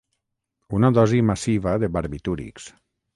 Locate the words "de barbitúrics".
1.83-2.67